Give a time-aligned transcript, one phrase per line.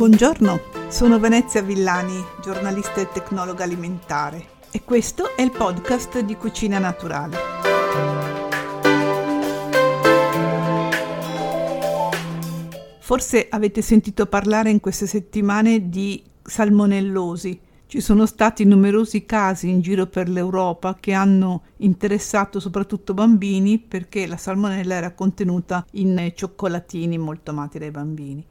[0.00, 6.78] Buongiorno, sono Venezia Villani, giornalista e tecnologa alimentare e questo è il podcast di Cucina
[6.78, 7.36] Naturale.
[13.00, 17.60] Forse avete sentito parlare in queste settimane di salmonellosi.
[17.84, 24.26] Ci sono stati numerosi casi in giro per l'Europa che hanno interessato soprattutto bambini perché
[24.26, 28.46] la salmonella era contenuta in cioccolatini molto amati dai bambini.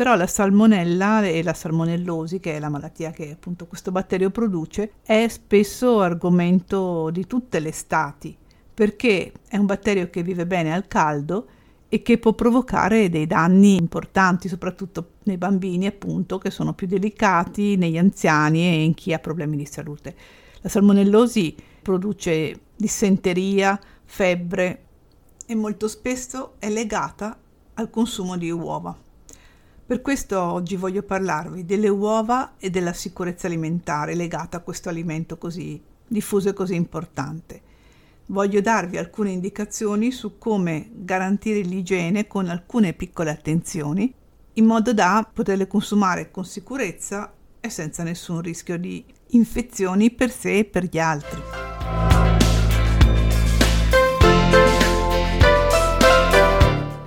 [0.00, 4.92] Però la salmonella e la salmonellosi, che è la malattia che appunto questo batterio produce,
[5.02, 8.34] è spesso argomento di tutte le stati,
[8.72, 11.46] perché è un batterio che vive bene al caldo
[11.90, 17.76] e che può provocare dei danni importanti, soprattutto nei bambini, appunto, che sono più delicati,
[17.76, 20.16] negli anziani e in chi ha problemi di salute.
[20.62, 24.82] La salmonellosi produce dissenteria, febbre
[25.44, 27.38] e molto spesso è legata
[27.74, 29.08] al consumo di uova.
[29.90, 35.36] Per questo oggi voglio parlarvi delle uova e della sicurezza alimentare legata a questo alimento
[35.36, 37.60] così diffuso e così importante.
[38.26, 44.14] Voglio darvi alcune indicazioni su come garantire l'igiene con alcune piccole attenzioni,
[44.52, 50.58] in modo da poterle consumare con sicurezza e senza nessun rischio di infezioni per sé
[50.58, 51.69] e per gli altri.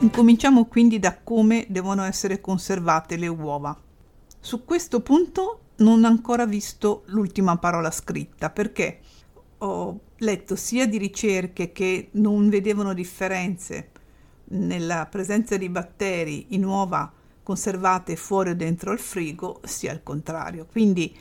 [0.03, 3.73] Incominciamo quindi da come devono essere conservate le uova.
[4.37, 8.99] Su questo punto non ho ancora visto l'ultima parola scritta perché
[9.59, 13.91] ho letto sia di ricerche che non vedevano differenze
[14.49, 17.09] nella presenza di batteri in uova
[17.41, 20.67] conservate fuori o dentro il frigo, sia il contrario.
[20.69, 21.15] Quindi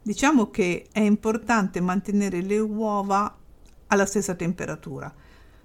[0.00, 3.36] diciamo che è importante mantenere le uova
[3.88, 5.12] alla stessa temperatura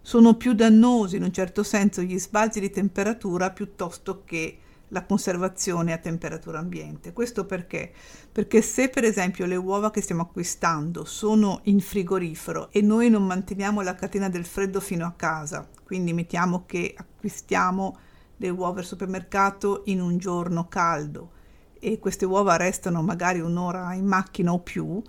[0.05, 4.57] sono più dannosi in un certo senso gli sbalzi di temperatura piuttosto che
[4.89, 7.13] la conservazione a temperatura ambiente.
[7.13, 7.91] Questo perché?
[8.29, 13.25] Perché se per esempio le uova che stiamo acquistando sono in frigorifero e noi non
[13.25, 17.97] manteniamo la catena del freddo fino a casa, quindi mettiamo che acquistiamo
[18.37, 21.31] le uova al supermercato in un giorno caldo
[21.79, 25.01] e queste uova restano magari un'ora in macchina o più,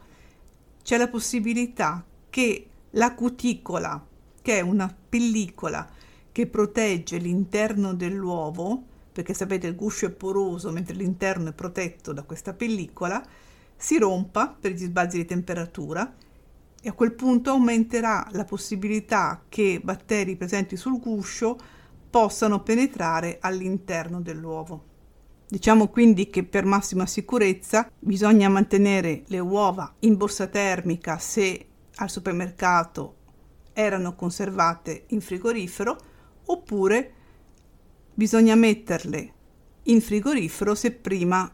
[0.82, 4.12] c'è la possibilità che la cuticola
[4.44, 5.88] che è una pellicola
[6.30, 12.24] che protegge l'interno dell'uovo, perché sapete il guscio è poroso mentre l'interno è protetto da
[12.24, 13.24] questa pellicola,
[13.74, 16.14] si rompa per gli sbalzi di temperatura
[16.82, 21.56] e a quel punto aumenterà la possibilità che batteri presenti sul guscio
[22.10, 24.84] possano penetrare all'interno dell'uovo.
[25.48, 32.10] Diciamo quindi che per massima sicurezza bisogna mantenere le uova in borsa termica se al
[32.10, 33.22] supermercato
[33.74, 35.96] erano conservate in frigorifero
[36.46, 37.12] oppure
[38.14, 39.32] bisogna metterle
[39.82, 41.50] in frigorifero se prima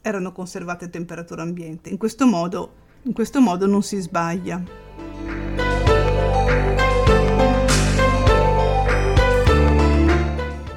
[0.00, 1.88] erano conservate a temperatura ambiente.
[1.88, 4.62] In questo modo, in questo modo non si sbaglia.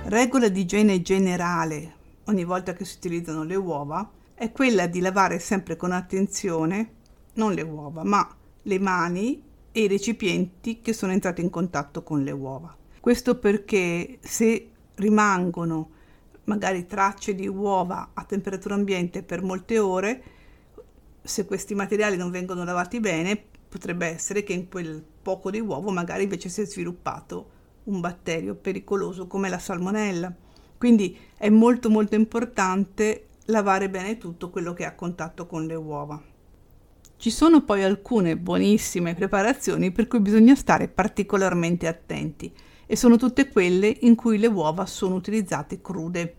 [0.06, 1.94] Regola di igiene generale
[2.26, 6.94] ogni volta che si utilizzano le uova è quella di lavare sempre con attenzione
[7.34, 8.28] non le uova, ma
[8.64, 9.42] le mani
[9.78, 12.74] e i recipienti che sono entrati in contatto con le uova.
[13.02, 15.90] Questo perché se rimangono
[16.46, 20.24] magari tracce di uova a temperatura ambiente per molte ore,
[21.22, 23.38] se questi materiali non vengono lavati bene,
[23.68, 27.50] potrebbe essere che in quel poco di uovo magari invece si è sviluppato
[27.84, 30.34] un batterio pericoloso come la salmonella.
[30.78, 35.76] Quindi è molto molto importante lavare bene tutto quello che è a contatto con le
[35.76, 36.34] uova.
[37.18, 42.52] Ci sono poi alcune buonissime preparazioni per cui bisogna stare particolarmente attenti
[42.86, 46.36] e sono tutte quelle in cui le uova sono utilizzate crude.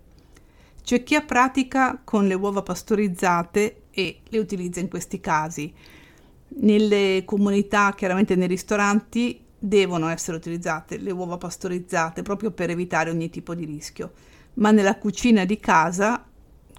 [0.82, 5.72] C'è chi ha pratica con le uova pastorizzate e le utilizza in questi casi.
[6.48, 13.30] Nelle comunità, chiaramente nei ristoranti, devono essere utilizzate le uova pastorizzate proprio per evitare ogni
[13.30, 14.12] tipo di rischio,
[14.54, 16.24] ma nella cucina di casa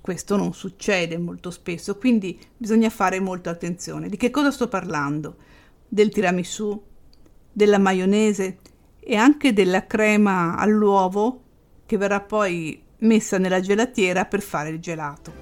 [0.08, 4.08] questo non succede molto spesso, quindi bisogna fare molta attenzione.
[4.08, 5.36] Di che cosa sto parlando?
[5.86, 6.82] Del tiramisù,
[7.52, 8.60] della maionese
[9.02, 11.42] e anche della crema all'uovo
[11.86, 15.34] che verrà poi messa nella gelatiera per fare il gelato.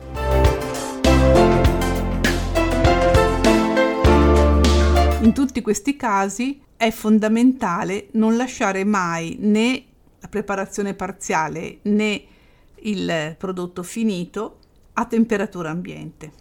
[5.22, 9.84] In tutti questi casi è fondamentale non lasciare mai né
[10.20, 12.34] la preparazione parziale né
[12.82, 14.60] il prodotto finito
[14.94, 16.32] a temperatura ambiente.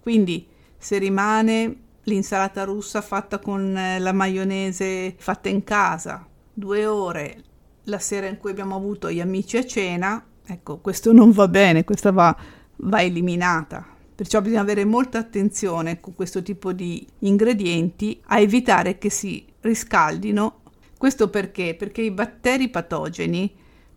[0.00, 0.46] Quindi
[0.76, 7.42] se rimane l'insalata russa fatta con eh, la maionese fatta in casa due ore
[7.84, 11.84] la sera in cui abbiamo avuto gli amici a cena, Ecco, questo non va bene,
[11.84, 12.36] questa va,
[12.76, 13.86] va eliminata.
[14.14, 20.60] Perciò bisogna avere molta attenzione con questo tipo di ingredienti a evitare che si riscaldino.
[20.98, 21.74] Questo perché?
[21.74, 23.52] Perché i batteri patogeni,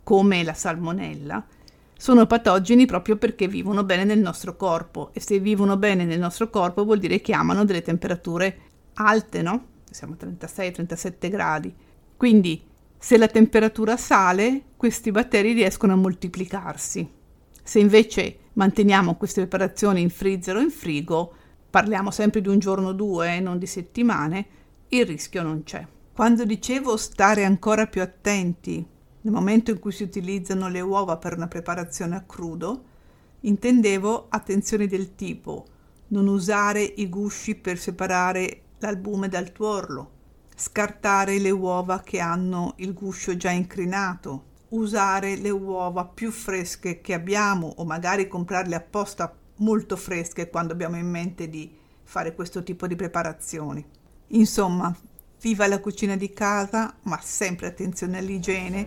[0.08, 1.46] come la salmonella,
[1.98, 6.50] sono patogeni proprio perché vivono bene nel nostro corpo e se vivono bene nel nostro
[6.50, 8.58] corpo vuol dire che amano delle temperature
[8.94, 9.66] alte, no?
[9.92, 11.76] Siamo a 36-37 gradi.
[12.16, 12.64] Quindi
[12.98, 17.06] se la temperatura sale, questi batteri riescono a moltiplicarsi.
[17.62, 21.34] Se invece manteniamo queste preparazioni in freezer o in frigo,
[21.70, 24.46] parliamo sempre di un giorno o due, eh, non di settimane,
[24.88, 25.86] il rischio non c'è.
[26.14, 28.96] Quando dicevo stare ancora più attenti
[29.28, 32.84] nel momento in cui si utilizzano le uova per una preparazione a crudo,
[33.42, 35.66] intendevo attenzioni del tipo
[36.10, 40.12] non usare i gusci per separare l'albume dal tuorlo,
[40.56, 47.14] scartare le uova che hanno il guscio già incrinato, usare le uova più fresche che
[47.14, 51.70] abbiamo o magari comprarle apposta molto fresche quando abbiamo in mente di
[52.04, 53.86] fare questo tipo di preparazioni.
[54.28, 54.96] Insomma,
[55.42, 58.86] viva la cucina di casa, ma sempre attenzione all'igiene.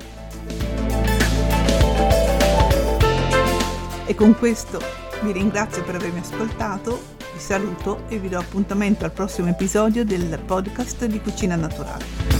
[4.07, 4.81] E con questo
[5.23, 7.01] vi ringrazio per avermi ascoltato,
[7.33, 12.40] vi saluto e vi do appuntamento al prossimo episodio del podcast di Cucina Naturale.